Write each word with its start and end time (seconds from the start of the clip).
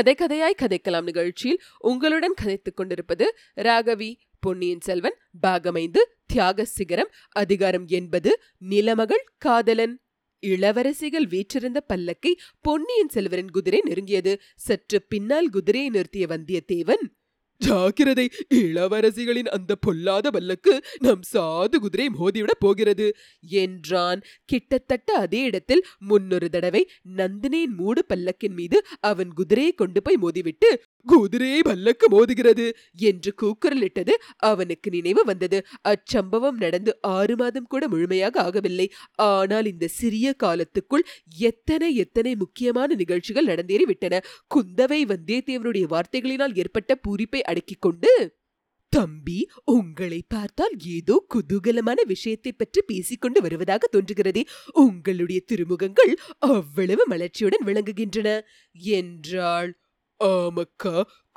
கதை 0.00 0.14
கதையாய் 0.14 0.60
கதைக்கலாம் 0.62 1.02
நிகழ்ச்சியில் 1.02 1.60
உங்களுடன் 1.78 2.34
கதைத்துக் 2.42 2.76
கொண்டிருப்பது 2.76 3.36
ராகவி 3.56 4.14
பொன்னியின் 4.40 4.80
செல்வன் 4.80 5.16
பாகமைந்து 5.46 6.02
தியாக 6.26 6.64
சிகரம் 6.64 7.10
அதிகாரம் 7.30 7.86
என்பது 7.86 8.30
நிலமகள் 8.70 9.24
காதலன். 9.38 9.94
இளவரசிகள் 10.42 11.28
வீற்றிருந்த 11.28 11.84
பல்லக்கை 11.88 12.32
பொன்னியின் 12.60 13.12
செல்வரின் 13.14 13.50
குதிரை 13.50 13.82
நெருங்கியது. 13.84 14.40
சற்று 14.56 15.02
பின்னால் 15.02 15.50
குதிரையை 15.50 15.90
நிறுத்திய 15.90 16.26
வந்தியத்தேவன் 16.26 17.04
ஜாக்கிரதை 17.66 18.26
இளவரசிகளின் 18.54 19.50
அந்த 19.50 19.72
பொல்லாத 19.76 20.30
பல்லக்கு 20.30 20.74
நம் 20.98 21.24
சாது 21.32 21.76
குதிரை 21.76 22.06
மோதிவிடப் 22.18 22.60
போகிறது 22.60 23.06
என்றான். 23.40 24.20
கிட்டத்தட்ட 24.44 25.10
அதே 25.14 25.40
இடத்தில் 25.42 25.82
முன்னொரு 26.00 26.48
தடவை 26.50 26.82
நந்தினியின் 27.16 27.76
மூடு 27.76 28.02
பல்லக்கின் 28.08 28.54
மீது 28.54 28.78
அவன் 29.00 29.32
குதிரையை 29.32 29.72
கொண்டு 29.72 30.02
போய் 30.02 30.18
மோதிவிட்டு 30.22 30.70
குதிரை 31.06 31.60
பல்லக்கு 31.62 32.06
மோதுகிறது 32.08 32.66
என்று 33.02 33.30
கூக்குரலிட்டது 33.42 34.14
அவனுக்கு 34.36 34.90
நினைவு 34.90 35.24
வந்தது. 35.24 35.58
அச்சம்பவம் 35.88 36.58
நடந்து 36.58 36.92
ஆறு 37.00 37.36
மாதம் 37.36 37.66
கூட 37.66 37.88
முழுமையாக 37.88 38.42
ஆகவில்லை. 38.42 38.86
ஆனால் 39.16 39.66
இந்த 39.66 39.88
சிறிய 39.88 40.34
காலத்துக்குள் 40.42 41.06
எத்தனை 41.48 41.96
எத்தனை 41.96 42.36
முக்கியமான 42.36 42.94
நிகழ்ச்சிகள் 42.94 43.46
நடந்தேறிவிட்டன. 43.46 44.20
குந்தவை 44.54 45.00
வந்தியத்தேவனுடைய 45.04 45.86
வார்த்தைகளினால் 45.86 46.54
ஏற்பட்ட 46.54 47.00
பூரிப்பை 47.08 47.42
அடக்கிக் 47.42 47.80
கொண்டு 47.80 48.12
தம்பி 48.92 49.36
உங்களை 49.64 50.18
பார்த்தால் 50.28 50.72
ஏதோ 50.86 51.16
குதூகலமான 51.34 51.98
விஷயத்தை 52.04 52.52
பற்றி 52.52 52.80
பேசிக்கொண்டு 52.86 53.40
வருவதாக 53.40 53.88
தோன்றுகிறதே. 53.92 54.42
உங்களுடைய 54.72 55.40
திருமுகங்கள் 55.46 56.12
அவ்வளவு 56.38 57.04
மலர்ச்சியுடன் 57.10 57.66
விளங்குகின்றன. 57.66 58.28
என்றாள். 58.96 59.70
um, 60.20 60.64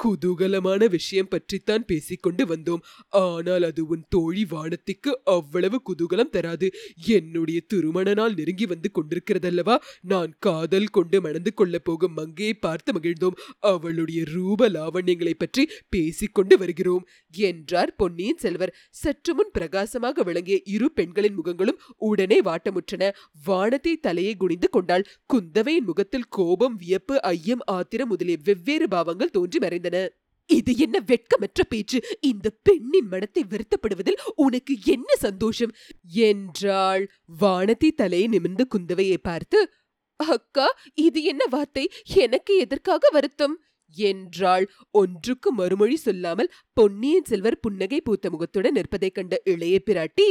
குதூகலமான 0.03 0.89
விஷயம் 0.89 1.27
பற்றித்தான் 1.27 1.85
பேசிக்கொண்டு 1.85 2.45
வந்தோம். 2.45 2.81
ஆனால் 3.09 3.63
அது 3.63 3.87
உன் 3.87 4.05
தோழி 4.09 4.45
வானத்திற்கு 4.45 5.11
அவ்வளவு 5.23 5.81
குதூகலம் 5.89 6.29
தராது. 6.29 6.71
என்னுடைய 7.07 7.61
திருமண 7.67 8.13
நாள் 8.13 8.33
நெருங்கி 8.33 8.65
வந்து 8.65 8.91
கொண்டிருக்கிறதல்லவா? 8.91 9.77
நான் 10.01 10.35
காதல் 10.39 10.89
கொண்டு 10.89 11.21
மணந்து 11.21 11.53
கொள்ளப் 11.53 11.83
போகும் 11.83 12.13
மங்கையை 12.13 12.53
பார்த்து 12.53 12.91
மகிழ்ந்தோம். 12.91 13.37
அவளுடைய 13.59 14.23
ரூப 14.23 14.69
லாவண்யங்களை 14.69 15.33
பற்றி 15.33 15.69
பேசிக்கொண்டு 15.89 16.57
வருகிறோம். 16.57 17.07
என்றார் 17.29 17.95
பொன்னியின் 17.95 18.37
செல்வர். 18.37 18.75
சற்று 18.89 19.35
முன் 19.35 19.51
பிரகாசமாக 19.51 20.23
விளங்கிய 20.23 20.61
இரு 20.65 20.91
பெண்களின் 20.91 21.39
முகங்களும் 21.39 21.79
உடனே 21.97 22.41
வாட்டமுற்றன. 22.41 23.11
வானத்தை 23.45 23.97
தலையை 23.97 24.35
குனிந்து 24.35 24.69
கொண்டாள். 24.69 25.07
குந்தவையின் 25.33 25.85
முகத்தில் 25.85 26.27
கோபம் 26.29 26.75
வியப்பு 26.75 27.21
ஐயம் 27.21 27.59
ஆத்திரம் 27.65 28.07
முதலிய 28.07 28.37
வெவ்வேறு 28.43 28.87
பாவங்கள் 28.87 29.29
தோன்றி 29.29 29.59
மறைந்தன. 29.59 29.82
இது 30.49 30.77
என்ன 30.77 30.97
வெட்கமற்ற 31.07 31.61
பேச்சு. 31.69 32.03
இந்த 32.19 32.49
பெண்ணின் 32.63 33.07
மனத்தை 33.07 33.43
வருத்தப்படுவதில் 33.43 34.19
உனக்கு 34.35 34.73
என்ன 34.85 35.15
சந்தோஷம்? 35.15 35.73
என்றாள் 36.23 37.11
வானதி 37.41 37.89
தலையை 37.95 38.27
நிமிர்ந்து 38.27 38.65
குந்தவையை 38.75 39.17
பார்த்து 39.21 39.71
அக்கா 40.15 40.67
இது 40.93 41.23
என்ன 41.23 41.43
வார்த்தை? 41.45 41.85
எனக்கு 42.15 42.57
எதற்காக 42.57 43.09
வருத்தம்? 43.11 43.55
என்றாள். 43.95 44.65
ஒன்றுக்கு 44.91 45.53
மறுமொழி 45.53 45.95
சொல்லாமல் 45.95 46.53
பொன்னியின் 46.73 47.23
செல்வர் 47.23 47.59
புன்னகை 47.59 48.01
பூத்த 48.01 48.29
முகத்துடன் 48.29 48.73
நிற்பதைக் 48.73 49.13
கண்ட 49.13 49.41
இளைய 49.43 49.81
பிராட்டி 49.85 50.29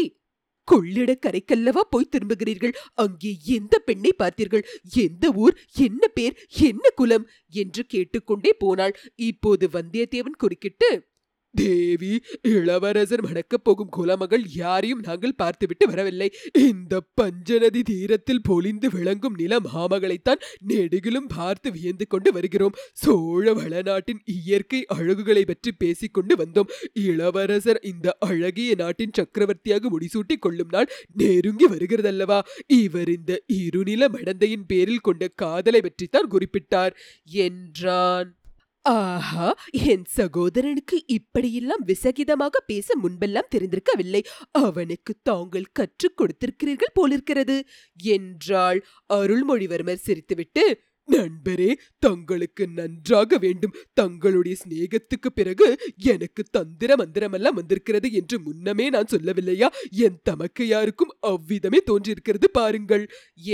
கொள்ளிட 0.65 1.19
கரைக்கல்லவா 1.27 1.81
போய் 1.91 2.09
திரும்புகிறீர்கள்? 2.11 2.75
அங்கே 2.95 3.37
எந்த 3.45 3.79
பெண்ணை 3.79 4.15
பார்த்தீர்கள்? 4.19 4.65
எந்த 4.95 5.33
ஊர்? 5.33 5.59
என்ன 5.77 6.09
பேர்? 6.09 6.37
என்ன 6.61 6.89
குலம்? 6.95 7.29
என்று 7.49 7.85
கேட்டுக்கொண்டே 7.85 8.53
போனாள். 8.53 8.97
இப்போது 9.15 9.69
வந்தியத்தேவன் 9.69 10.39
குறுக்கிட்டு 10.39 11.11
தேவி 11.55 12.21
இளவரசர் 12.43 13.23
மணக்கப் 13.23 13.65
போகும் 13.65 13.91
குலமகள் 13.97 14.45
யாரையும் 14.47 14.99
நாங்கள் 14.99 15.35
பார்த்துவிட்டு 15.35 15.89
வரவில்லை. 15.89 16.33
இந்த 16.55 17.01
பஞ்சநதி 17.15 17.83
தீரத்தில் 17.83 18.41
பொலிந்து 18.49 18.87
விளங்கும் 18.93 19.35
நில 19.35 19.59
மாமகளைத்தான் 19.59 20.43
நெடுகிலும் 20.69 21.29
பார்த்து 21.29 21.73
வியந்து 21.73 22.07
கொண்டு 22.07 22.33
வருகிறோம். 22.33 22.73
சோழ 22.93 23.53
வளநாட்டின் 23.53 24.21
இயற்கை 24.25 24.85
அழகுகளை 24.89 25.45
பற்றி 25.45 25.73
பேசிக்கொண்டு 25.73 26.37
வந்தோம். 26.37 26.71
இளவரசர் 26.93 27.81
இந்த 27.83 28.17
அழகிய 28.19 28.75
நாட்டின் 28.75 29.11
சக்கரவர்த்தியாக 29.13 29.89
முடிசூட்டிக் 29.89 30.39
கொள்ளும் 30.39 30.69
நாள் 30.71 30.91
நெருங்கி 31.13 31.69
வருகிறதல்லவா? 31.69 32.41
இவர் 32.67 33.09
இந்த 33.09 33.43
இருநில 33.53 34.09
மடந்தையின் 34.09 34.67
பேரில் 34.67 35.01
கொண்ட 35.01 35.29
காதலை 35.29 35.81
பற்றித்தான் 35.81 36.31
குறிப்பிட்டார். 36.31 36.95
என்றான். 37.25 38.42
ஆஹா 38.85 39.49
என் 39.87 40.07
சகோதரனுக்கு 40.17 40.97
இப்படியெல்லாம் 41.07 41.85
விசகிதமாக 41.87 42.55
பேச 42.67 42.95
முன்பெல்லாம் 43.03 43.53
தெரிந்திருக்கவில்லை. 43.55 44.23
அவனுக்கு 44.51 45.13
தாங்கள் 45.23 45.69
கற்றுக் 45.73 46.17
கொடுத்திருக்கிறீர்கள் 46.21 46.95
போலிருக்கிறது. 46.95 47.57
என்றாள் 47.97 48.81
அருள்மொழிவர்மர் 49.15 50.05
சிரித்துவிட்டு 50.07 50.65
நண்பரே 51.09 51.71
தங்களுக்கு 51.99 52.65
நன்றாக 52.69 53.39
வேண்டும். 53.39 53.75
தங்களுடைய 53.95 54.57
சிநேகத்துக்கு 54.57 55.29
பிறகு 55.35 55.67
எனக்கு 55.97 56.43
தந்திர 56.51 56.97
மந்திரமெல்லாம் 56.97 57.59
வந்திருக்கிறது 57.59 58.09
என்று 58.13 58.37
முன்னமே 58.41 58.87
நான் 58.91 59.11
சொல்லவில்லையா? 59.11 59.69
என் 59.91 60.21
தமக்கு 60.23 60.67
யாருக்கும் 60.67 61.13
அவ்விதமே 61.21 61.81
தோன்றியிருக்கிறது 61.87 62.51
பாருங்கள் 62.53 63.05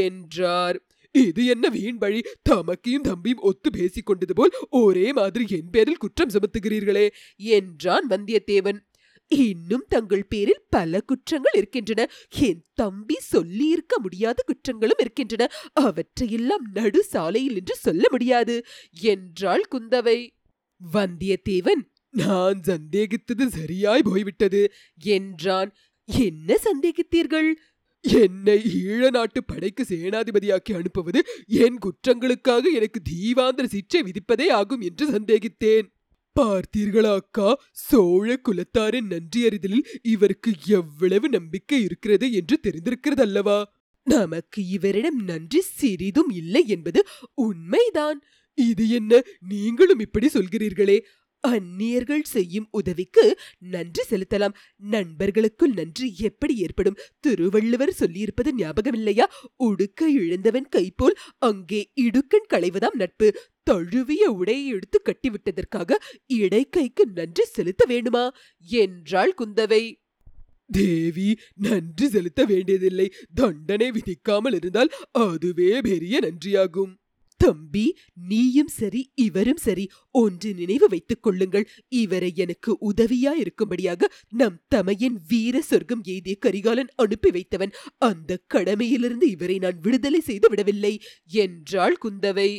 என்றார். 0.05 0.79
இது 1.15 1.47
என்ன 1.47 1.69
வீண் 1.69 1.97
வழி? 1.97 2.21
தமக்கையும் 2.51 3.01
தம்பியும் 3.01 3.41
ஒத்து 3.41 3.71
பேசிக் 3.71 4.07
கொண்டது 4.07 4.35
போல் 4.35 4.55
ஒரே 4.71 5.13
மாதிரி 5.13 5.45
என் 5.49 5.71
பேரில் 5.71 5.97
குற்றம் 5.97 6.29
சுமத்துகிறீர்களே 6.29 7.11
என்றான் 7.37 8.07
வந்தியத்தேவன். 8.09 8.79
இன்னும் 9.31 9.85
தங்கள் 9.89 10.27
பேரில் 10.29 10.63
பல 10.71 11.01
குற்றங்கள் 11.01 11.57
இருக்கின்றன. 11.57 12.09
என் 12.29 12.65
தம்பி 12.75 13.17
சொல்லியிருக்க 13.21 13.95
முடியாத 13.99 14.45
குற்றங்களும் 14.47 15.01
இருக்கின்றன. 15.01 15.49
அவற்றையெல்லாம் 15.73 16.65
நடு 16.73 17.05
சாலையில் 17.05 17.55
என்று 17.55 17.77
சொல்ல 17.77 18.05
முடியாது 18.11 18.65
என்றாள் 19.01 19.65
குந்தவை. 19.71 20.19
வந்தியத்தேவன் 20.93 21.83
நான் 22.11 22.61
சந்தேகித்தது 22.61 23.47
சரியாய் 23.47 24.03
போய்விட்டது 24.03 24.73
என்றான். 24.99 25.73
என்ன 26.07 26.57
சந்தேகித்தீர்கள்? 26.65 27.51
என்னை 28.01 28.85
ஈழ 28.85 29.11
நாட்டு 29.11 29.45
படைக்கு 29.45 29.87
சேனாதிபதியாக்கி 29.89 30.73
அனுப்புவது 30.75 31.25
என் 31.47 31.79
குற்றங்களுக்காக 31.79 32.65
எனக்கு 32.75 33.01
தீவாந்திர 33.11 33.65
சிற்றை 33.65 34.03
விதிப்பதே 34.03 34.49
ஆகும் 34.51 34.81
என்று 34.81 35.11
சந்தேகித்தேன். 35.11 35.89
பார்த்தீர்களா 36.41 37.15
அக்கா? 37.15 37.59
சோழ 37.73 38.41
குலத்தாரின் 38.49 39.11
நன்றியறிதலில் 39.11 39.85
இவருக்கு 40.03 40.53
எவ்வளவு 40.67 41.29
நம்பிக்கை 41.29 41.83
இருக்கிறது 41.83 42.33
என்று 42.33 42.61
தெரிந்திருக்கிறதல்லவா? 42.63 43.65
நமக்கு 44.05 44.67
இவரிடம் 44.67 45.25
நன்றி 45.25 45.61
சிறிதும் 45.61 46.31
இல்லை 46.31 46.67
என்பது 46.67 47.07
உண்மைதான். 47.35 48.23
இது 48.55 48.89
என்ன? 48.89 49.23
நீங்களும் 49.49 49.99
இப்படி 49.99 50.27
சொல்கிறீர்களே. 50.27 51.01
அந்நியர்கள் 51.41 52.23
செய்யும் 52.23 52.69
உதவிக்கு 52.71 53.39
நன்றி 53.59 54.03
செலுத்தலாம். 54.11 54.55
நண்பர்களுக்குள் 54.77 55.73
நன்றி 55.73 56.15
எப்படி 56.19 56.57
ஏற்படும்? 56.57 56.99
திருவள்ளுவர் 57.21 57.95
சொல்லியிருப்பது 57.99 58.53
ஞாபகமில்லையா? 58.59 59.25
உடுக்க 59.57 60.11
இழந்தவன் 60.11 60.69
கைப்போல் 60.77 61.17
அங்கே 61.39 61.93
இடுக்கண் 62.01 62.51
களைவதாம் 62.55 62.95
நட்பு. 62.95 63.29
தழுவிய 63.63 64.31
உடையை 64.31 64.65
எடுத்து 64.65 65.03
கட்டிவிட்டதற்காக 65.03 65.97
இடைக்கைக்கு 66.35 67.05
நன்றி 67.15 67.45
செலுத்த 67.45 67.85
வேண்டுமா? 67.85 68.33
என்றாள் 68.61 69.35
குந்தவை. 69.41 69.83
தேவி 70.71 71.39
நன்றி 71.55 72.09
செலுத்த 72.09 72.45
வேண்டியதில்லை. 72.45 73.13
தண்டனை 73.35 73.91
விதிக்காமல் 73.91 74.55
இருந்தால் 74.55 74.91
அதுவே 75.11 75.81
பெரிய 75.81 76.21
நன்றியாகும். 76.21 76.95
தம்பி 77.41 77.97
நீயும் 78.15 78.69
சரி 78.69 79.13
இவரும் 79.15 79.57
சரி 79.57 79.91
ஒன்று 80.11 80.55
நினைவு 80.55 80.87
வைத்துக் 80.89 81.23
கொள்ளுங்கள். 81.23 81.69
இவரை 81.89 82.33
எனக்கு 82.37 82.79
உதவியா 82.91 83.33
இருக்கும்படியாக 83.43 84.11
நம் 84.29 84.59
தமையின் 84.69 85.19
வீர 85.29 85.61
சொர்க்கம் 85.61 86.03
எய்திய 86.05 86.37
கரிகாலன் 86.39 86.89
அனுப்பி 86.97 87.31
வைத்தவன். 87.31 87.75
அந்த 87.99 88.41
கடமையிலிருந்து 88.55 89.23
இவரை 89.23 89.59
நான் 89.59 89.79
விடுதலை 89.81 90.21
செய்து 90.21 90.49
விடவில்லை 90.49 91.01
என்றாள் 91.27 91.97
குந்தவை. 92.05 92.51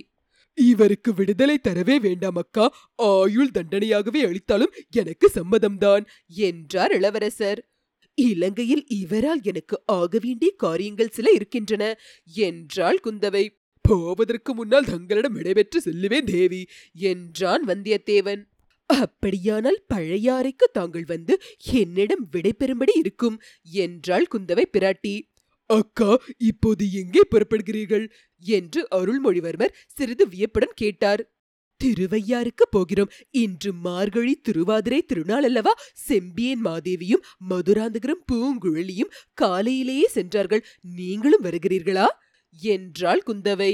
இவருக்கு 0.54 1.14
விடுதலை 1.14 1.60
தரவே 1.64 2.00
வேண்டாம் 2.00 2.36
அக்கா. 2.36 2.66
ஆயுள் 2.96 3.52
தண்டனையாகவே 3.54 4.22
அளித்தாலும் 4.26 4.76
எனக்கு 4.90 5.32
சம்மதம்தான் 5.34 6.06
என்றார் 6.28 6.92
இளவரசர். 6.92 7.62
இலங்கையில் 8.18 8.86
இவரால் 8.88 9.42
எனக்கு 9.42 9.76
ஆக 9.86 10.20
வேண்டிய 10.22 10.52
காரியங்கள் 10.58 11.08
சில 11.08 11.32
இருக்கின்றன 11.32 11.84
என்றாள் 12.26 13.00
குந்தவை. 13.04 13.46
போவதற்கு 13.90 14.52
முன்னால் 14.54 14.90
தங்களிடம் 14.92 15.36
விடைபெற்று 15.38 15.80
செல்லுவேன் 15.86 16.30
தேவி 16.30 16.62
என்றான் 17.12 17.66
வந்தியத்தேவன். 17.68 18.42
அப்படியானால் 18.90 19.80
பழையாறைக்கு 19.94 20.68
தாங்கள் 20.72 21.08
வந்து 21.08 21.34
என்னிடம் 21.72 22.24
விடைபெறும்படி 22.32 22.94
இருக்கும்? 22.96 23.36
என்றாள் 23.84 24.30
குந்தவை 24.34 24.66
பிராட்டி. 24.78 25.16
அக்கா 25.70 26.12
இப்போது 26.38 26.84
எங்கே 26.92 27.24
புறப்படுகிறீர்கள்? 27.32 28.06
என்று 28.44 28.82
அருள்மொழிவர்மர் 28.92 29.76
சிறிது 29.88 30.26
வியப்புடன் 30.28 30.76
கேட்டார். 30.76 31.22
திருவையாருக்கு 31.82 32.66
போகிறோம். 32.72 33.12
இன்று 33.42 33.72
மார்கழி 33.86 34.34
திருவாதிரை 34.48 35.00
திருநாள் 35.02 35.44
அல்லவா? 35.44 35.74
செம்பியன் 36.08 36.64
மாதேவியும் 36.66 37.28
மதுராந்தகரும் 37.50 38.26
பூங்குழலியும் 38.32 39.14
காலையிலேயே 39.34 40.08
சென்றார்கள். 40.08 40.66
நீங்களும் 40.96 41.44
வருகிறீர்களா? 41.44 42.08
என்றாள் 42.54 43.24
குந்தவை. 43.26 43.74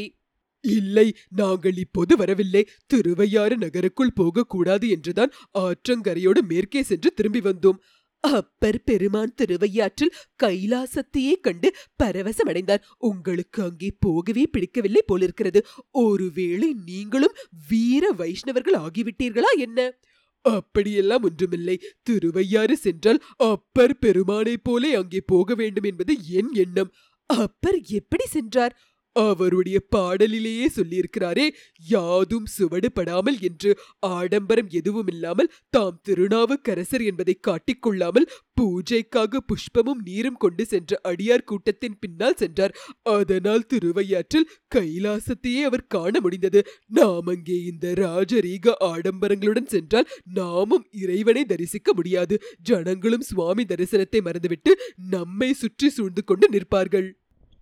இல்லை 0.64 1.16
நாங்கள் 1.30 1.78
இப்போது 1.78 2.18
வரவில்லை. 2.18 2.68
திருவையாறு 2.86 3.58
நகருக்குள் 3.58 4.16
போகக்கூடாது 4.16 4.90
என்றுதான் 4.90 5.34
ஆற்றங்கரையோடு 5.60 6.42
மேற்கே 6.42 6.84
சென்று 6.84 7.14
திரும்பி 7.14 7.40
வந்தோம். 7.40 7.80
அப்பர் 8.24 8.84
பெருமான் 8.84 9.34
திருவையாற்றில் 9.36 10.16
கைலாசத்தையே 10.44 11.34
கண்டு 11.42 11.70
பரவசமடைந்தார். 12.04 12.86
உங்களுக்கு 12.98 13.64
அங்கே 13.64 13.90
போகவே 14.00 14.46
பிடிக்கவில்லை 14.52 15.04
போலிருக்கிறது. 15.08 15.66
ஒருவேளை 15.92 16.74
நீங்களும் 16.86 17.38
வீர 17.70 18.12
வைஷ்ணவர்கள் 18.12 18.78
ஆகிவிட்டீர்களா 18.78 19.52
என்ன? 19.58 19.80
அப்படியெல்லாம் 20.42 21.24
ஒன்றுமில்லை. 21.24 21.76
திருவையாறு 22.04 22.78
சென்றால் 22.78 23.22
அப்பர் 23.36 24.00
பெருமானைப் 24.00 24.64
போலே 24.64 24.94
அங்கே 24.94 25.22
போக 25.26 25.56
வேண்டும் 25.56 25.84
என்பது 25.84 26.16
என் 26.30 26.54
எண்ணம். 26.54 26.92
அப்பர் 27.30 27.78
எப்படி 27.92 28.26
சென்றார்? 28.26 28.74
அவருடைய 29.16 29.78
பாடலிலேயே 29.90 30.68
சொல்லியிருக்கிறாரே 30.78 31.46
யாதும் 31.88 32.48
சுவடுபடாமல் 32.56 33.38
என்று 33.42 33.72
ஆடம்பரம் 34.00 34.70
எதுவும் 34.72 35.08
இல்லாமல் 35.08 35.52
தாம் 35.70 36.00
திருநாவுக்கரசர் 36.04 37.04
என்பதை 37.04 37.36
காட்டிக்கொள்ளாமல் 37.48 38.30
பூஜைக்காக 38.60 39.40
புஷ்பமும் 39.48 40.02
நீரும் 40.04 40.38
கொண்டு 40.38 40.66
சென்ற 40.66 41.00
அடியார் 41.04 41.44
கூட்டத்தின் 41.44 41.98
பின்னால் 42.00 42.38
சென்றார். 42.38 42.76
அதனால் 43.16 43.68
திருவையாற்றில் 43.68 44.50
கைலாசத்தையே 44.76 45.62
அவர் 45.62 45.88
காண 45.88 46.14
முடிந்தது. 46.20 46.62
நாம் 46.88 47.28
அங்கே 47.28 47.58
இந்த 47.64 47.88
ராஜரீக 47.94 48.76
ஆடம்பரங்களுடன் 48.92 49.72
சென்றால் 49.76 50.10
நாமும் 50.34 50.88
இறைவனை 51.04 51.46
தரிசிக்க 51.46 51.94
முடியாது. 51.94 52.38
ஜனங்களும் 52.62 53.22
சுவாமி 53.22 53.66
தரிசனத்தை 53.66 54.22
மறந்துவிட்டு 54.22 54.74
நம்மை 55.10 55.52
சுற்றி 55.54 55.90
சூழ்ந்து 55.90 56.24
கொண்டு 56.24 56.48
நிற்பார்கள். 56.50 57.08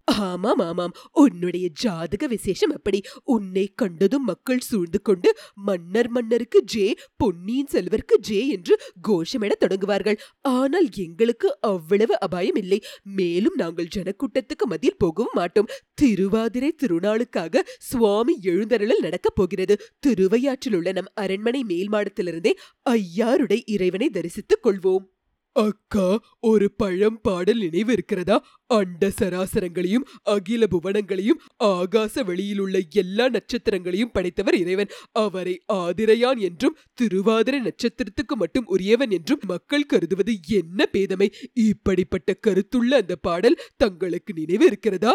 ஆமாம் 0.07 0.59
ஆமாம் 0.59 0.93
உன்னுடைய 1.11 1.69
ஜாதக 1.73 2.27
விசேஷம் 2.27 2.73
அப்படி 2.75 3.01
உன்னை 3.23 3.71
கண்டதும் 3.75 4.23
மக்கள் 4.23 4.59
சூழ்ந்து 4.59 5.01
கொண்டு 5.01 5.29
மன்னர் 5.55 6.09
மன்னருக்கு 6.09 6.63
ஜே 6.63 6.95
பொன்னியின் 7.15 7.69
செல்வருக்கு 7.71 8.17
ஜே 8.19 8.47
என்று 8.47 8.79
கோஷமிடத் 9.07 9.61
தொடங்குவார்கள். 9.63 10.17
ஆனால் 10.41 10.87
எங்களுக்கு 10.95 11.57
அவ்வளவு 11.61 12.19
அபாயம் 12.19 12.55
இல்லை. 12.55 12.79
மேலும் 13.03 13.53
நாங்கள் 13.55 13.89
ஜனக்கூட்டத்துக்கு 13.95 14.65
மதியில் 14.65 14.97
போகவும் 14.97 15.33
மாட்டோம். 15.33 15.71
திருவாதிரை 15.93 16.75
திருநாளுக்காக 16.83 17.61
சுவாமி 17.79 18.35
எழுந்தருளல் 18.41 18.99
நடக்கப் 18.99 19.35
போகிறது. 19.35 19.77
திருவையாற்றில் 19.99 20.73
உள்ள 20.73 20.91
நம் 20.91 21.11
அரண்மனை 21.15 21.63
மேல் 21.63 21.91
மாடத்திலிருந்தே 21.91 22.53
ஐயாருடைய 22.89 23.61
இறைவனை 23.65 24.09
தரிசித்துக் 24.09 24.63
கொள்வோம். 24.63 25.11
அக்கா 25.55 26.05
ஒரு 26.39 26.71
பழம் 26.71 27.17
பாடல் 27.21 27.57
நினைவு 27.57 27.91
இருக்கிறதா 27.93 28.37
அண்ட 28.67 29.09
சராசரங்களையும் 29.19 30.05
அகில 30.23 30.67
புவனங்களையும் 30.71 31.41
ஆகாச 31.63 32.23
வெளியிலுள்ள 32.23 32.79
எல்லா 32.89 33.25
நட்சத்திரங்களையும் 33.29 34.11
படைத்தவர் 34.11 34.55
இறைவன். 34.55 34.91
அவரை 35.11 35.55
ஆதிரையான் 35.73 36.39
என்றும் 36.39 36.77
திருவாதிரை 36.93 37.59
நட்சத்திரத்துக்கு 37.59 38.35
மட்டும் 38.35 38.65
உரியவன் 38.65 39.11
என்றும் 39.11 39.45
மக்கள் 39.45 39.85
கருதுவது 39.85 40.35
என்ன 40.47 40.89
பேதமை? 40.91 41.29
இப்படிப்பட்ட 41.53 42.37
கருத்துள்ள 42.47 42.93
அந்த 42.93 43.15
பாடல் 43.15 43.61
தங்களுக்கு 43.77 44.33
நினைவு 44.33 44.65
இருக்கிறதா 44.65 45.13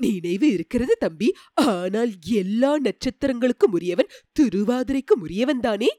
நினைவு 0.00 0.48
இருக்கிறது 0.52 0.96
தம்பி. 0.98 1.28
ஆனால் 1.54 2.10
எல்லா 2.34 2.72
நட்சத்திரங்களுக்கும் 2.78 3.76
உரியவன் 3.76 4.12
திருவாதிரைக்கும் 4.40 5.22
உரியவன் 5.22 5.60
தானே 5.60 5.90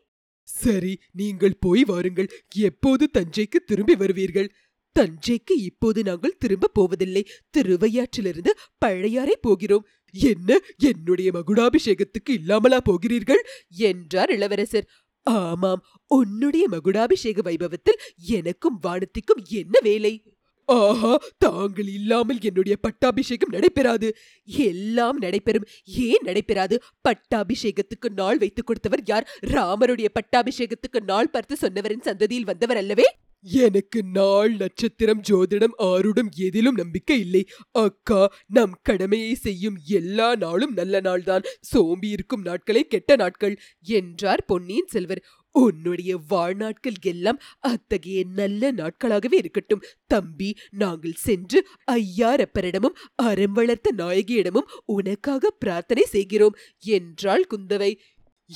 சரி 0.48 1.00
நீங்கள் 1.12 1.58
போய் 1.60 1.84
வாருங்கள். 1.84 2.30
எப்போது 2.56 3.10
தஞ்சைக்கு 3.18 3.60
திரும்பி 3.66 3.96
வருவீர்கள்? 3.96 4.50
தஞ்சைக்கு 4.96 5.56
இப்போது 5.56 6.04
நாங்கள் 6.04 6.38
திரும்ப 6.38 6.68
போவதில்லை. 6.68 7.28
திருவையாற்றிலிருந்து 7.58 8.52
பழையாறை 8.78 9.36
போகிறோம். 9.42 9.88
என்ன 10.14 10.60
என்னுடைய 10.78 11.32
மகுடாபிஷேகத்துக்கு 11.32 12.30
இல்லாமலா 12.30 12.80
போகிறீர்கள்? 12.80 13.44
என்றார் 13.70 14.30
இளவரசர். 14.30 14.90
ஆமாம் 15.24 15.84
உன்னுடைய 16.08 16.66
மகுடாபிஷேக 16.70 17.42
வைபவத்தில் 17.42 18.02
எனக்கும் 18.18 18.80
வானத்திற்கும் 18.84 19.44
என்ன 19.48 19.80
வேலை? 19.82 20.37
ஆஹா 20.68 21.20
தாங்கள் 21.38 21.88
இல்லாமல் 21.88 22.38
என்னுடைய 22.42 22.78
பட்டாபிஷேகம் 22.78 23.50
நடைபெறாது. 23.50 24.18
எல்லாம் 24.46 25.18
நடைபெறும். 25.18 25.68
ஏன் 25.86 26.24
நடைபெறாது? 26.24 26.84
பட்டாபிஷேகத்துக்கு 27.10 28.10
நாள் 28.16 28.38
வைத்துக் 28.38 28.66
கொடுத்தவர் 28.66 29.02
யார்? 29.06 29.30
ராமருடைய 29.46 30.08
பட்டாபிஷேகத்துக்கு 30.14 31.04
நாள் 31.06 31.30
பார்த்து 31.30 31.58
சொன்னவரின் 31.62 32.06
சந்ததியில் 32.06 32.46
வந்தவர் 32.46 32.78
அல்லவே? 32.78 33.04
எனக்கு 33.42 34.04
நாள் 34.04 34.56
நட்சத்திரம் 34.56 35.22
ஜோதிடம் 35.30 35.76
ஆருடம் 35.78 36.30
எதிலும் 36.36 36.74
நம்பிக்கை 36.74 37.20
இல்லை. 37.20 37.48
அக்கா 37.72 38.34
நம் 38.48 38.76
கடமையை 38.82 39.34
செய்யும் 39.36 39.78
எல்லா 39.88 40.36
நாளும் 40.36 40.74
நல்ல 40.74 41.02
நாள்தான். 41.02 41.44
சோம்பி 41.74 42.10
இருக்கும் 42.10 42.46
நாட்களே 42.46 42.80
கெட்ட 42.80 43.16
நாட்கள் 43.16 43.60
என்றார் 43.82 44.46
பொன்னியின் 44.46 44.88
செல்வர். 44.88 45.24
உன்னுடைய 45.58 46.12
வாழ்நாட்கள் 46.30 47.00
எல்லாம் 47.02 47.40
அத்தகைய 47.60 48.24
நல்ல 48.34 48.72
நாட்களாகவே 48.72 49.38
இருக்கட்டும். 49.38 49.84
தம்பி 50.08 50.50
நாங்கள் 50.70 51.18
சென்று 51.28 51.60
ஐயாரப்பரிடமும் 51.92 52.98
அறம் 53.16 53.52
வளர்த்த 53.52 53.94
நாயகியிடமும் 53.98 54.70
உனக்காக 54.86 55.52
பிரார்த்தனை 55.60 56.04
செய்கிறோம். 56.04 56.56
என்றாள் 56.80 57.48
குந்தவை. 57.50 57.92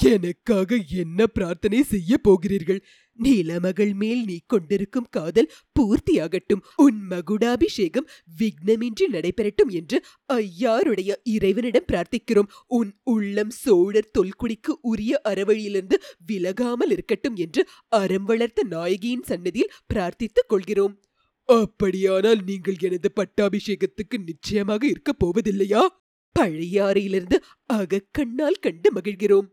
எனக்காக 0.04 0.78
என்ன 0.96 1.28
பிரார்த்தனை 1.28 1.80
செய்ய 1.84 2.18
போகிறீர்கள்? 2.18 2.82
நீலமகள் 3.24 3.94
மேல் 3.94 4.24
நீ 4.26 4.38
கொண்டிருக்கும் 4.48 5.08
காதல் 5.10 5.52
பூர்த்தியாகட்டும். 5.74 6.64
உன் 6.76 7.00
மகுடாபிஷேகம் 7.10 8.08
விக்னமின்றி 8.40 9.06
நடைபெறட்டும் 9.12 9.72
என்று 9.72 9.98
ஐயாருடைய 10.34 11.12
இறைவனிடம் 11.24 11.88
பிரார்த்திக்கிறோம். 11.92 12.50
உன் 12.68 12.92
உள்ளம் 13.04 13.50
சோழர் 13.50 14.12
தொல்குடிக்கு 14.20 14.74
உரிய 14.82 15.22
அறவழியிலிருந்து 15.30 15.98
விலகாமல் 16.28 16.92
இருக்கட்டும் 16.92 17.36
என்று 17.36 17.64
அறம் 17.88 18.24
வளர்த்த 18.24 18.66
நாயகியின் 18.72 19.24
சன்னதியில் 19.24 19.74
பிரார்த்தித்துக் 19.94 20.50
கொள்கிறோம். 20.50 20.96
அப்படியானால் 21.46 22.42
நீங்கள் 22.44 22.78
எனது 22.80 23.12
பட்டாபிஷேகத்துக்கு 23.16 24.18
நிச்சயமாக 24.26 24.88
இருக்கப் 24.88 25.22
போவதில்லையா? 25.26 25.82
பழையாறையிலிருந்து 26.40 27.38
அகக்கண்ணால் 27.74 28.62
கண்டு 28.62 28.90
மகிழ்கிறோம். 28.94 29.48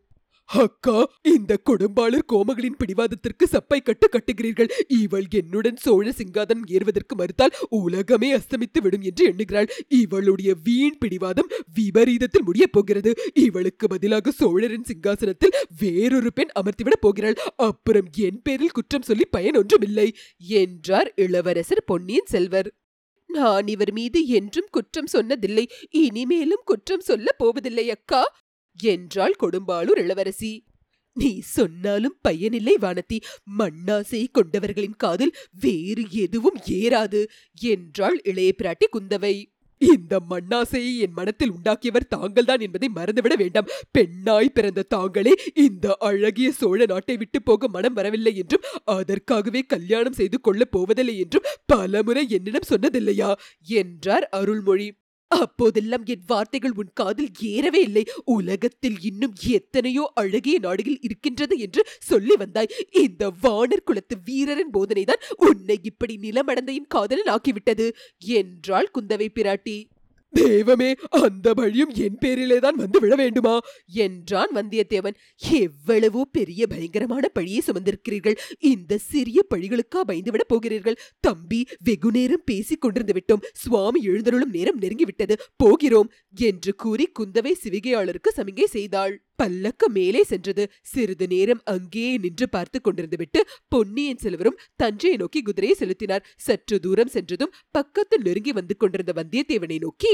அக்கா 0.49 1.11
இந்த 1.21 1.57
கொடும்பாளர் 1.69 2.25
கோமகளின் 2.33 2.77
பிடிவாதத்திற்கு 2.77 3.45
சப்பை 3.51 3.81
கட்டு 3.83 4.09
கட்டுகிறீர்கள். 4.11 4.69
இவள் 4.87 5.25
என்னுடன் 5.29 5.75
சோழ 5.75 6.09
சிங்காதனம் 6.09 6.65
ஏறுவதற்கு 6.67 7.15
மறுத்தால் 7.15 7.55
உலகமே 7.69 8.35
அஸ்தமித்து 8.35 8.81
விடும் 8.81 9.01
என்று 9.01 9.33
எண்ணுகிறாள். 9.33 9.69
இவளுடைய 9.87 10.55
வீண் 10.63 10.97
பிடிவாதம் 10.97 11.49
விபரீதத்தில் 11.73 12.43
முடியப் 12.43 12.71
போகிறது. 12.71 13.13
இவளுக்கு 13.33 13.87
பதிலாக 13.87 14.31
சோழரின் 14.31 14.85
சிங்காசனத்தில் 14.93 15.55
வேறொரு 15.79 16.33
பெண் 16.33 16.47
அமர்த்திவிடப் 16.59 17.01
போகிறாள். 17.01 17.35
அப்புறம் 17.55 18.05
என் 18.17 18.41
பேரில் 18.41 18.71
குற்றம் 18.71 19.01
சொல்லி 19.01 19.25
பயன் 19.25 19.57
ஒன்றுமில்லை 19.57 20.15
என்றார் 20.37 21.13
இளவரசர் 21.15 21.83
பொன்னியின் 21.85 22.25
செல்வர். 22.25 22.73
நான் 23.27 23.67
இவர் 23.67 23.91
மீது 23.91 24.27
என்றும் 24.27 24.67
குற்றம் 24.71 25.09
சொன்னதில்லை. 25.13 25.65
இனிமேலும் 25.89 26.61
குற்றம் 26.65 26.99
சொல்லப் 26.99 27.37
போவதில்லை 27.37 27.89
அக்கா. 27.89 28.35
என்றாள் 28.83 29.35
கொடும்பாளூர் 29.39 29.97
இளவரசி. 29.97 30.65
நீ 31.13 31.39
சொன்னாலும் 31.39 32.17
பயனில்லை 32.21 32.77
வானதி. 32.81 33.19
மண்ணாசை 33.59 34.27
கொண்டவர்களின் 34.33 34.95
காதில் 34.97 35.35
வேறு 35.59 36.03
எதுவும் 36.09 36.57
ஏறாது 36.67 37.25
என்றாள் 37.61 38.21
இளைய 38.23 38.53
பிராட்டி 38.57 38.87
குந்தவை. 38.93 39.57
இந்த 39.77 40.21
மண்ணாசையை 40.29 40.97
என் 40.97 41.11
மனத்தில் 41.11 41.51
உண்டாக்கியவர் 41.51 42.07
தாங்கள்தான் 42.09 42.59
என்பதை 42.59 42.89
மறந்துவிட 42.95 43.33
வேண்டாம். 43.35 43.67
பெண்ணாய் 43.91 44.49
பிறந்த 44.49 44.83
தாங்களே 44.83 45.33
இந்த 45.53 45.95
அழகிய 45.99 46.51
சோழ 46.51 46.85
நாட்டை 46.85 47.17
விட்டு 47.17 47.43
போக 47.43 47.67
மனம் 47.67 47.93
வரவில்லை 47.93 48.37
என்றும் 48.37 48.61
அதற்காகவே 48.85 49.61
கல்யாணம் 49.61 50.13
செய்து 50.13 50.41
கொள்ளப் 50.41 50.71
போவதில்லை 50.71 51.19
என்றும் 51.19 51.43
பலமுறை 51.65 52.29
என்னிடம் 52.29 52.69
சொன்னதில்லையா? 52.69 53.35
என்றார் 53.61 54.29
அருள்மொழி. 54.29 54.93
அப்போதெல்லாம் 55.31 56.05
என் 56.05 56.23
வார்த்தைகள் 56.27 56.71
உன் 56.71 56.91
காதில் 56.93 57.31
ஏறவே 57.41 57.81
இல்லை. 57.81 58.03
உலகத்தில் 58.25 58.97
இன்னும் 59.01 59.35
எத்தனையோ 59.47 60.11
அழகிய 60.13 60.59
நாடுகள் 60.59 60.97
இருக்கின்றது 61.01 61.57
என்று 61.57 61.81
சொல்லி 61.99 62.35
வந்தாய். 62.35 62.71
இந்த 62.91 63.31
வானர் 63.43 63.85
குலத்து 63.85 64.17
வீரரின் 64.25 64.73
போதனைதான் 64.73 65.23
உன்னை 65.37 65.79
இப்படி 65.83 66.17
நிலமடந்தையின் 66.17 66.87
காதலன் 66.87 67.31
ஆக்கிவிட்டது 67.35 67.87
என்றாள் 68.19 68.91
குந்தவை 68.97 69.29
பிராட்டி. 69.33 69.77
தேவமே 70.35 70.93
அந்த 71.09 71.53
பழியும் 71.53 71.89
என் 71.89 72.17
பேரிலே 72.17 72.59
தான் 72.59 72.75
வந்து 72.75 72.99
விழ 72.99 73.15
வேண்டுமா? 73.15 73.59
என்றான் 73.85 74.51
வந்தியத்தேவன். 74.55 75.15
எவ்வளவோ 75.51 76.25
பெரிய 76.31 76.67
பயங்கரமான 76.67 77.27
பழியை 77.27 77.61
சுமந்திருக்கிறீர்கள். 77.67 78.37
இந்த 78.59 78.97
சிறிய 78.97 79.45
பழிகளுக்கா 79.55 80.01
பயந்துவிடப் 80.07 80.47
போகிறீர்கள். 80.47 80.99
தம்பி 81.19 81.67
வெகு 81.83 82.11
நேரம் 82.11 82.41
பேசிக் 82.45 82.85
கொண்டிருந்து 82.85 83.17
விட்டோம். 83.17 83.43
சுவாமி 83.53 84.01
எழுந்தருளும் 84.03 84.49
நேரம் 84.49 84.79
நெருங்கிவிட்டது 84.79 85.37
போகிறோம் 85.57 86.11
என்று 86.35 86.75
கூறி 86.75 87.11
குந்தவை 87.19 87.51
சிவிகையாளருக்கு 87.63 88.29
சமிகை 88.35 88.63
செய்தாள். 88.63 89.28
பல்லக்கு 89.39 89.87
மேலே 89.89 90.23
சென்றது. 90.23 90.63
சிறிது 90.83 91.27
நேரம் 91.27 91.61
அங்கேயே 91.65 92.13
நின்று 92.17 92.47
பார்த்து 92.49 92.79
கொண்டிருந்துவிட்டு 92.79 93.41
பொன்னியின் 93.67 94.23
செல்வரும் 94.25 94.59
தஞ்சையை 94.75 95.17
நோக்கி 95.17 95.41
குதிரையை 95.41 95.77
செலுத்தினார். 95.77 96.25
சற்று 96.37 96.77
தூரம் 96.79 97.13
சென்றதும் 97.15 97.55
பக்கத்தில் 97.71 98.21
நெருங்கி 98.21 98.51
வந்து 98.51 98.75
கொண்டிருந்த 98.77 99.13
வந்தியத்தேவனை 99.21 99.79
நோக்கி 99.79 100.13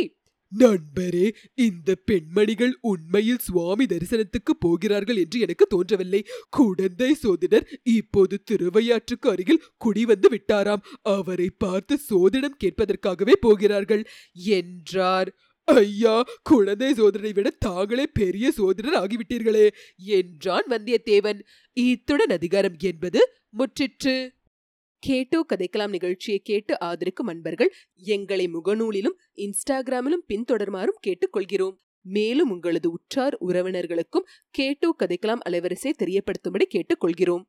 நண்பரே 0.51 1.27
இந்த 1.55 1.89
பெண்மணிகள் 2.09 2.73
உண்மையில் 2.81 3.41
சுவாமி 3.45 3.85
தரிசனத்துக்கு 3.85 4.53
போகிறார்கள் 4.59 5.15
என்று 5.15 5.37
எனக்கு 5.39 5.65
தோன்றவில்லை. 5.67 6.21
குடந்தை 6.49 7.09
சோதிடர் 7.13 7.65
இப்போது 7.83 8.35
திருவையாற்றுக்கு 8.51 9.27
அருகில் 9.31 9.63
குடி 9.77 10.03
வந்து 10.05 10.29
விட்டாராம். 10.29 10.85
அவரை 11.15 11.49
பார்த்து 11.57 11.95
சோதிடம் 12.09 12.59
கேட்பதற்காகவே 12.63 13.35
போகிறார்கள். 13.41 14.03
என்றார். 14.55 15.31
ஐயா 15.67 16.23
குழந்தை 16.43 16.93
சோதரனை 16.93 17.31
விட 17.33 17.49
தாங்களே 17.59 18.07
பெரிய 18.07 18.51
சோதரர் 18.51 18.97
ஆகிவிட்டீர்களே 19.03 19.63
என்றான் 19.97 20.67
வந்தியத்தேவன். 20.69 21.39
இத்துடன் 21.73 22.29
அதிகாரம் 22.29 22.75
என்பது 22.79 23.21
முற்றிற்று. 23.57 24.15
கேட்டோ 25.03 25.39
கதைக்கலாம் 25.49 25.89
நிகழ்ச்சியை 25.89 26.39
கேட்டு 26.39 26.79
ஆதரிக்கும் 26.79 27.27
அன்பர்கள் 27.27 27.71
எங்களை 27.95 28.45
முகநூலிலும் 28.47 29.17
இன்ஸ்டாகிராமிலும் 29.35 30.25
பின்தொடருமாறும் 30.27 31.01
கேட்டுக்கொள்கிறோம். 31.07 31.75
மேலும் 32.05 32.51
உங்களது 32.51 32.91
உற்றார் 32.91 33.35
உறவினர்களுக்கும் 33.47 34.29
கேட்டோ 34.49 34.95
கதைக்கலாம் 34.99 35.43
அலைவரிசை 35.49 35.91
தெரியப்படுத்தும்படி 36.03 36.65
கேட்டுக்கொள்கிறோம். 36.75 37.43